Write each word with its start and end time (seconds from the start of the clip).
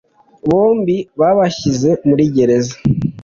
bombi 0.49 0.97
babashyize 1.19 1.89
muri 2.07 2.23
gereza 2.35 2.75